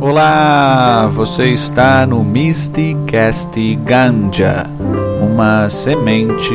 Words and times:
Olá, 0.00 1.08
você 1.12 1.48
está 1.48 2.06
no 2.06 2.24
Mysticast 2.24 3.50
Ganja, 3.84 4.66
uma 5.20 5.68
semente 5.68 6.54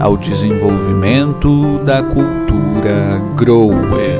ao 0.00 0.16
desenvolvimento 0.16 1.78
da 1.84 2.02
cultura 2.02 3.22
grower. 3.36 4.18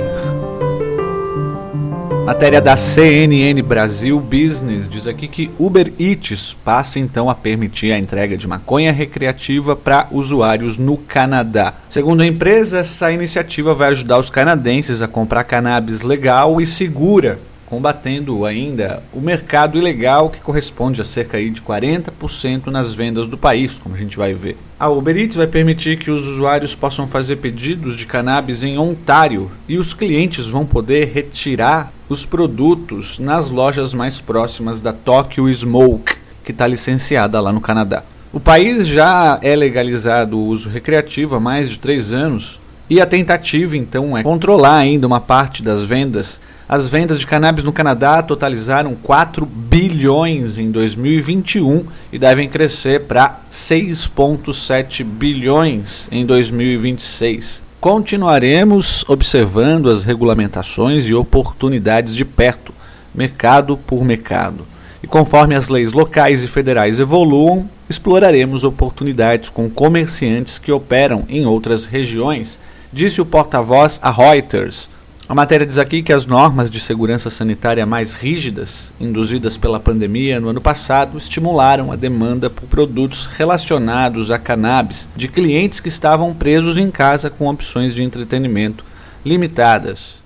Matéria 2.25 2.61
da 2.61 2.77
CNN 2.77 3.61
Brasil 3.61 4.21
Business 4.21 4.89
diz 4.89 5.09
aqui 5.09 5.27
que 5.27 5.51
Uber 5.59 5.93
Eats 5.99 6.57
passa 6.65 7.01
então 7.01 7.29
a 7.29 7.35
permitir 7.35 7.91
a 7.91 7.99
entrega 7.99 8.37
de 8.37 8.47
maconha 8.47 8.93
recreativa 8.93 9.75
para 9.75 10.07
usuários 10.13 10.79
no 10.79 10.97
Canadá. 10.97 11.75
Segundo 11.89 12.21
a 12.21 12.27
empresa, 12.27 12.79
essa 12.79 13.11
iniciativa 13.11 13.75
vai 13.75 13.89
ajudar 13.89 14.21
os 14.21 14.31
canadenses 14.31 15.03
a 15.03 15.09
comprar 15.09 15.43
cannabis 15.43 16.03
legal 16.03 16.61
e 16.61 16.67
segura 16.67 17.50
combatendo 17.71 18.45
ainda 18.45 19.01
o 19.13 19.21
mercado 19.21 19.79
ilegal 19.79 20.29
que 20.29 20.41
corresponde 20.41 21.01
a 21.01 21.05
cerca 21.05 21.39
de 21.39 21.63
40% 21.63 22.67
nas 22.67 22.93
vendas 22.93 23.29
do 23.29 23.39
país, 23.39 23.79
como 23.79 23.95
a 23.95 23.99
gente 23.99 24.17
vai 24.17 24.35
ver. 24.35 24.57
A 24.77 24.89
Uber 24.89 25.17
Eats 25.17 25.37
vai 25.37 25.47
permitir 25.47 25.97
que 25.97 26.11
os 26.11 26.27
usuários 26.27 26.75
possam 26.75 27.07
fazer 27.07 27.37
pedidos 27.37 27.95
de 27.97 28.07
cannabis 28.07 28.65
em 28.65 28.77
Ontário 28.77 29.53
e 29.69 29.79
os 29.79 29.95
clientes 29.95 30.49
vão 30.49 30.67
poder 30.67 31.13
retirar 31.15 31.93
os 32.09 32.27
produtos 32.27 33.21
nas 33.21 33.51
lojas 33.51 33.95
mais 33.95 34.21
próximas 34.21 34.81
da 34.81 34.93
Tokyo 34.93 35.49
Smoke, 35.55 36.17
que 36.45 36.51
está 36.51 36.67
licenciada 36.67 37.41
lá 37.41 37.53
no 37.53 37.61
Canadá. 37.61 38.03
O 38.33 38.41
país 38.41 38.87
já 38.87 39.39
é 39.43 39.55
legalizado 39.55 40.37
o 40.37 40.47
uso 40.47 40.69
recreativo 40.69 41.37
há 41.37 41.41
mais 41.41 41.71
de 41.71 41.79
três 41.79 42.13
anos 42.13 42.60
e 42.91 43.01
a 43.01 43.07
tentativa 43.07 43.77
então 43.77 44.19
é 44.19 44.23
controlar 44.23 44.77
ainda 44.77 45.07
uma 45.07 45.21
parte 45.21 45.63
das 45.63 45.85
vendas 45.85 46.41
as 46.73 46.87
vendas 46.87 47.19
de 47.19 47.27
cannabis 47.27 47.65
no 47.65 47.73
Canadá 47.73 48.23
totalizaram 48.23 48.95
4 48.95 49.45
bilhões 49.45 50.57
em 50.57 50.71
2021 50.71 51.85
e 52.13 52.19
devem 52.19 52.49
crescer 52.49 53.01
para 53.07 53.41
6,7 53.51 55.03
bilhões 55.03 56.07
em 56.13 56.25
2026. 56.25 57.61
Continuaremos 57.81 59.05
observando 59.09 59.91
as 59.91 60.05
regulamentações 60.05 61.09
e 61.09 61.15
oportunidades 61.15 62.15
de 62.15 62.25
perto, 62.25 62.73
mercado 63.13 63.77
por 63.77 64.05
mercado. 64.05 64.65
E 65.03 65.09
conforme 65.09 65.57
as 65.57 65.69
leis 65.69 65.91
locais 65.91 66.45
e 66.45 66.47
federais 66.47 67.01
evoluam, 67.01 67.69
exploraremos 67.89 68.63
oportunidades 68.63 69.49
com 69.49 69.69
comerciantes 69.69 70.57
que 70.57 70.71
operam 70.71 71.25
em 71.29 71.47
outras 71.47 71.85
regiões, 71.85 72.61
disse 72.93 73.21
o 73.21 73.27
porta-voz 73.27 74.01
a 74.03 74.11
Reuters. 74.11 74.89
A 75.29 75.35
matéria 75.35 75.65
diz 75.65 75.79
aqui 75.79 76.03
que 76.03 76.13
as 76.13 76.27
normas 76.27 76.69
de 76.69 76.81
segurança 76.81 77.31
sanitária 77.31 77.87
mais 77.87 78.13
rígidas, 78.13 78.93
induzidas 79.01 79.57
pela 79.57 79.79
pandemia 79.79 80.41
no 80.41 80.49
ano 80.49 80.61
passado, 80.61 81.17
estimularam 81.17 81.93
a 81.93 81.97
demanda 81.97 82.51
por 82.51 82.67
produtos 82.67 83.27
relacionados 83.27 84.33
a 84.33 84.39
cannabis 84.41 85.09
de 85.15 85.29
clientes 85.29 85.79
que 85.79 85.89
estavam 85.89 86.35
presos 86.35 86.77
em 86.77 86.91
casa 86.91 87.31
com 87.31 87.47
opções 87.47 87.95
de 87.95 88.03
entretenimento 88.03 88.85
limitadas. 89.25 90.20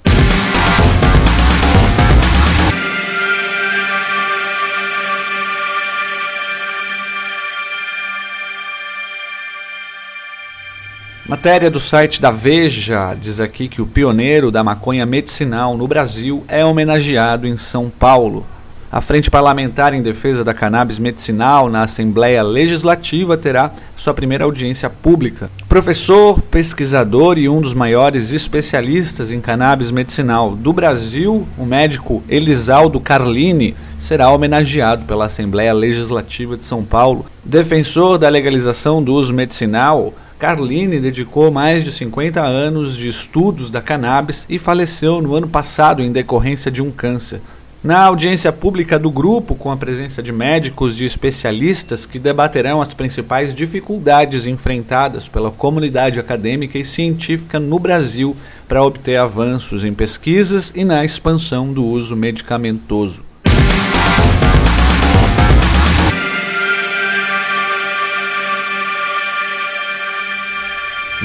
Matéria 11.27 11.71
do 11.71 11.81
site 11.81 12.21
da 12.21 12.31
Veja 12.31 13.15
diz 13.19 13.41
aqui 13.41 13.67
que 13.67 13.81
o 13.81 13.87
pioneiro 13.87 14.51
da 14.51 14.63
maconha 14.63 15.07
medicinal 15.07 15.75
no 15.75 15.89
Brasil 15.89 16.45
é 16.47 16.63
homenageado 16.63 17.47
em 17.47 17.57
São 17.57 17.89
Paulo. 17.89 18.45
A 18.93 19.01
Frente 19.01 19.31
Parlamentar 19.31 19.95
em 19.95 20.03
Defesa 20.03 20.45
da 20.45 20.53
Cannabis 20.53 20.99
Medicinal 20.99 21.71
na 21.71 21.83
Assembleia 21.83 22.43
Legislativa 22.43 23.39
terá 23.39 23.73
sua 23.97 24.13
primeira 24.13 24.45
audiência 24.45 24.91
pública. 24.91 25.51
Professor, 25.67 26.43
pesquisador 26.43 27.39
e 27.39 27.49
um 27.49 27.63
dos 27.63 27.73
maiores 27.73 28.31
especialistas 28.31 29.31
em 29.31 29.41
cannabis 29.41 29.91
medicinal 29.91 30.55
do 30.55 30.75
Brasil, 30.75 31.49
o 31.57 31.65
médico 31.65 32.23
Elisaldo 32.29 33.01
Carlini, 33.01 33.75
será 33.99 34.29
homenageado 34.31 35.07
pela 35.07 35.25
Assembleia 35.25 35.73
Legislativa 35.73 36.55
de 36.55 36.67
São 36.67 36.85
Paulo. 36.85 37.25
Defensor 37.43 38.19
da 38.19 38.29
legalização 38.29 39.03
do 39.03 39.15
uso 39.15 39.33
medicinal, 39.33 40.13
Carline 40.39 40.99
dedicou 40.99 41.51
mais 41.51 41.85
de 41.85 41.93
50 41.93 42.43
anos 42.43 42.97
de 42.97 43.09
estudos 43.09 43.71
da 43.71 43.81
cannabis 43.81 44.45
e 44.49 44.59
faleceu 44.59 45.23
no 45.23 45.35
ano 45.35 45.49
passado 45.49 46.03
em 46.03 46.11
decorrência 46.11 46.71
de 46.71 46.83
um 46.83 46.91
câncer. 46.91 47.41
Na 47.85 48.01
audiência 48.05 48.51
pública 48.51 48.99
do 48.99 49.11
grupo, 49.11 49.55
com 49.55 49.71
a 49.71 49.77
presença 49.77 50.23
de 50.23 50.33
médicos 50.33 50.99
e 50.99 51.05
especialistas 51.05 52.07
que 52.07 52.19
debaterão 52.19 52.81
as 52.81 52.95
principais 52.95 53.55
dificuldades 53.55 54.47
enfrentadas 54.47 55.29
pela 55.29 55.51
comunidade 55.51 56.19
acadêmica 56.19 56.79
e 56.79 56.85
científica 56.85 57.61
no 57.61 57.79
Brasil 57.79 58.35
para 58.67 58.83
obter 58.83 59.17
avanços 59.17 59.85
em 59.85 59.93
pesquisas 59.93 60.73
e 60.75 60.83
na 60.83 61.05
expansão 61.05 61.75
do 61.75 61.85
uso 61.85 62.17
medicamentoso. 62.17 63.23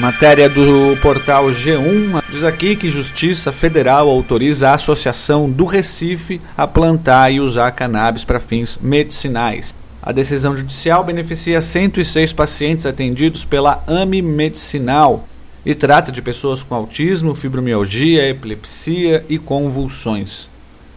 Matéria 0.00 0.48
do 0.48 0.96
portal 1.02 1.48
G1 1.48 2.22
diz 2.30 2.42
aqui 2.42 2.74
que 2.74 2.88
Justiça 2.88 3.52
Federal 3.52 4.08
autoriza 4.08 4.70
a 4.70 4.74
Associação 4.74 5.48
do 5.48 5.66
Recife 5.66 6.40
a 6.56 6.66
plantar 6.66 7.30
e 7.30 7.38
usar 7.38 7.70
cannabis 7.72 8.24
para 8.24 8.40
fins 8.40 8.78
medicinais. 8.80 9.74
A 10.02 10.10
decisão 10.10 10.56
judicial 10.56 11.04
beneficia 11.04 11.60
106 11.60 12.32
pacientes 12.32 12.86
atendidos 12.86 13.44
pela 13.44 13.84
AMI 13.86 14.22
Medicinal 14.22 15.28
e 15.66 15.74
trata 15.74 16.10
de 16.10 16.22
pessoas 16.22 16.62
com 16.62 16.74
autismo, 16.74 17.34
fibromialgia, 17.34 18.26
epilepsia 18.26 19.22
e 19.28 19.36
convulsões. 19.38 20.48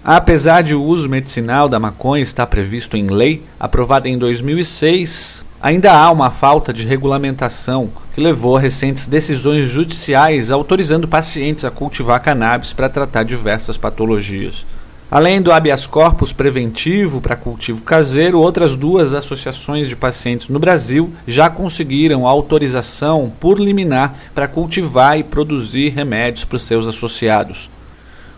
Apesar 0.01 0.61
de 0.61 0.75
o 0.75 0.81
uso 0.81 1.09
medicinal 1.09 1.67
da 1.67 1.77
maconha 1.77 2.23
estar 2.23 2.47
previsto 2.47 2.95
em 2.95 3.07
lei, 3.07 3.43
aprovada 3.59 4.07
em 4.07 4.17
2006, 4.17 5.43
Ainda 5.63 5.93
há 5.93 6.11
uma 6.11 6.29
falta 6.29 6.73
de 6.73 6.85
regulamentação 6.85 7.89
que 8.13 8.19
levou 8.19 8.57
a 8.57 8.59
recentes 8.59 9.07
decisões 9.07 9.69
judiciais 9.69 10.51
autorizando 10.51 11.07
pacientes 11.07 11.63
a 11.63 11.71
cultivar 11.71 12.21
cannabis 12.21 12.73
para 12.73 12.89
tratar 12.89 13.23
diversas 13.23 13.77
patologias. 13.77 14.65
Além 15.09 15.41
do 15.41 15.53
habeas 15.53 15.87
corpus 15.87 16.33
preventivo 16.33 17.21
para 17.21 17.37
cultivo 17.37 17.81
caseiro, 17.81 18.41
outras 18.41 18.75
duas 18.75 19.13
associações 19.13 19.87
de 19.87 19.95
pacientes 19.95 20.49
no 20.49 20.59
Brasil 20.59 21.13
já 21.25 21.49
conseguiram 21.49 22.27
autorização 22.27 23.31
por 23.39 23.57
liminar 23.57 24.13
para 24.35 24.49
cultivar 24.49 25.17
e 25.17 25.23
produzir 25.23 25.93
remédios 25.93 26.43
para 26.43 26.57
os 26.57 26.63
seus 26.63 26.87
associados. 26.87 27.69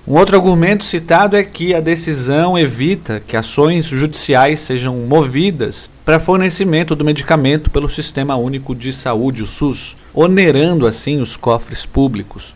Um 0.07 0.13
outro 0.13 0.35
argumento 0.35 0.85
citado 0.85 1.35
é 1.35 1.43
que 1.43 1.73
a 1.73 1.79
decisão 1.79 2.55
evita 2.55 3.23
que 3.25 3.35
ações 3.35 3.87
judiciais 3.87 4.59
sejam 4.59 4.95
movidas 4.97 5.89
para 6.05 6.19
fornecimento 6.19 6.95
do 6.95 7.03
medicamento 7.03 7.71
pelo 7.71 7.89
Sistema 7.89 8.35
Único 8.35 8.75
de 8.75 8.93
Saúde, 8.93 9.41
o 9.41 9.47
SUS, 9.47 9.97
onerando 10.13 10.85
assim 10.85 11.19
os 11.19 11.35
cofres 11.35 11.87
públicos. 11.87 12.53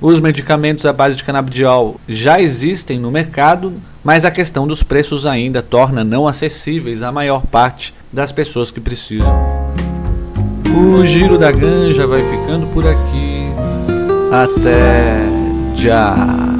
Os 0.00 0.20
medicamentos 0.20 0.86
à 0.86 0.92
base 0.92 1.16
de 1.16 1.24
canabidiol 1.24 2.00
já 2.08 2.40
existem 2.40 3.00
no 3.00 3.10
mercado, 3.10 3.72
mas 4.04 4.24
a 4.24 4.30
questão 4.30 4.64
dos 4.64 4.84
preços 4.84 5.26
ainda 5.26 5.60
torna 5.60 6.04
não 6.04 6.28
acessíveis 6.28 7.02
a 7.02 7.10
maior 7.10 7.44
parte 7.46 7.92
das 8.12 8.30
pessoas 8.30 8.70
que 8.70 8.80
precisam. 8.80 9.42
O 10.72 11.04
Giro 11.04 11.36
da 11.36 11.50
Ganja 11.50 12.06
vai 12.06 12.22
ficando 12.22 12.68
por 12.68 12.86
aqui. 12.86 13.50
Até 14.30 15.18
já! 15.74 16.51